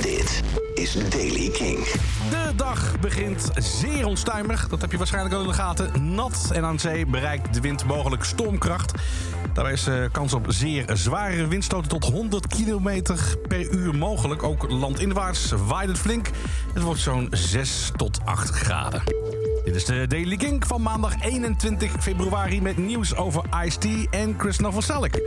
[0.00, 0.42] Dit
[0.74, 1.78] is Daily King.
[2.30, 4.68] De dag begint zeer onstuimig.
[4.68, 6.14] Dat heb je waarschijnlijk al in de gaten.
[6.14, 8.92] Nat en aan zee bereikt de wind mogelijk stormkracht.
[9.52, 13.02] Daarbij is eh, kans op zeer zware windstoten tot 100 km
[13.48, 14.42] per uur mogelijk.
[14.42, 16.30] Ook landinwaarts waait het flink.
[16.72, 19.02] Het wordt zo'n 6 tot 8 graden.
[19.74, 24.58] Dit is de Daily King van maandag 21 februari met nieuws over Ice-T en Chris
[24.58, 25.22] Novoselic.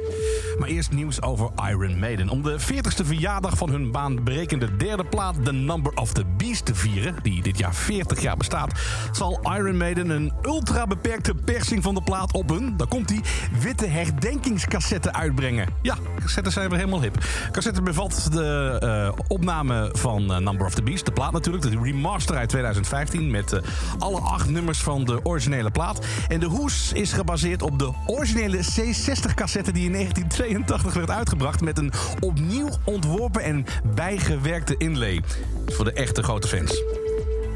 [0.60, 2.30] Maar eerst nieuws over Iron Maiden.
[2.30, 6.76] Om de 40ste verjaardag van hun baanbrekende derde plaat The Number of the Beast te
[6.76, 8.80] vieren, die dit jaar 40 jaar bestaat,
[9.12, 13.22] zal Iron Maiden een ultra beperkte persing van de plaat op hun, daar komt die,
[13.60, 15.68] witte herdenkingscassette uitbrengen.
[15.82, 17.26] Ja, cassettes zijn weer helemaal hip.
[17.52, 21.80] Cassette bevat de uh, opname van uh, Number of the Beast, de plaat natuurlijk, de
[21.82, 23.60] remaster uit 2015 met uh,
[24.00, 26.06] alle acht nummers van de originele plaat.
[26.28, 31.78] En de hoes is gebaseerd op de originele C60-cassette die in 1982 werd uitgebracht met
[31.78, 35.22] een opnieuw ontworpen en bijgewerkte inlay.
[35.66, 36.84] Voor de echte grote fans.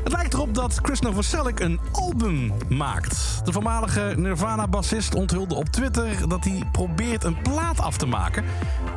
[0.04, 3.42] Het lijkt erop dat Chris Novoselic een album maakt.
[3.44, 8.44] De voormalige Nirvana-bassist onthulde op Twitter dat hij probeert een plaat af te maken.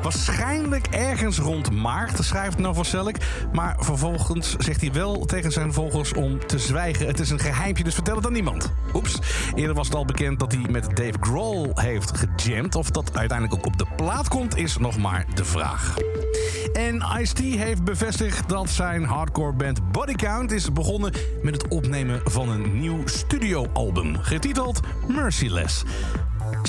[0.04, 3.16] Waarschijnlijk ergens rond maart, schrijft Novoselic.
[3.52, 7.06] Maar vervolgens zegt hij wel tegen zijn volgers om te zwijgen.
[7.06, 8.72] Het is een geheimje, dus vertel het aan niemand.
[8.94, 9.18] Oeps.
[9.54, 12.74] Eerder was het al bekend dat hij met Dave Grohl heeft gejamd.
[12.74, 15.94] Of dat uiteindelijk ook op de plaat komt, is nog maar de vraag.
[16.72, 22.48] En Ice-T heeft bevestigd dat zijn hardcore band Bodycount is begonnen met het opnemen van
[22.48, 25.82] een nieuw studioalbum, getiteld Merciless.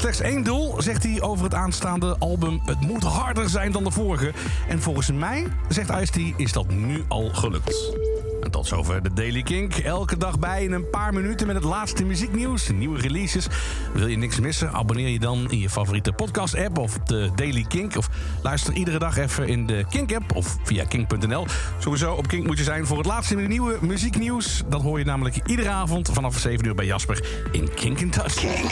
[0.05, 2.61] Slechts één doel, zegt hij over het aanstaande album.
[2.65, 4.31] Het moet harder zijn dan de vorige.
[4.67, 7.97] En volgens mij, zegt Ice-T, is dat nu al gelukt.
[8.41, 9.73] En tot zover de Daily Kink.
[9.75, 13.47] Elke dag bij in een paar minuten met het laatste muzieknieuws, nieuwe releases.
[13.93, 14.71] Wil je niks missen?
[14.71, 17.97] Abonneer je dan in je favoriete podcast-app of de Daily Kink.
[17.97, 18.09] Of
[18.43, 21.45] luister iedere dag even in de Kink-app of via kink.nl.
[21.79, 24.63] Sowieso op Kink moet je zijn voor het laatste nieuwe muzieknieuws.
[24.69, 28.33] Dat hoor je namelijk iedere avond vanaf 7 uur bij Jasper in Kink in Touch.
[28.33, 28.71] King.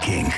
[0.00, 0.34] King.